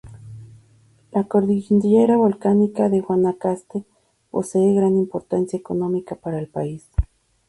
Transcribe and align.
La 1.11 1.25
cordillera 1.25 2.17
volcánica 2.17 2.89
de 2.89 3.01
Guanacaste 3.01 3.85
posee 4.31 4.73
gran 4.73 4.95
importancia 4.97 5.59
económica 5.59 6.15
para 6.15 6.39
el 6.39 6.47
país. 6.47 6.87